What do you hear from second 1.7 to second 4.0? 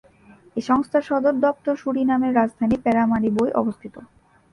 সুরিনামের রাজধানী প্যারামারিবোয় অবস্থিত।